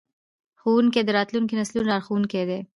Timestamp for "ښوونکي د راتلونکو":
0.61-1.53